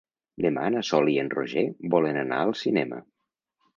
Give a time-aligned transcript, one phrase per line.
[0.45, 1.65] Demà na Sol i en Roger
[1.97, 3.03] volen anar al cinema.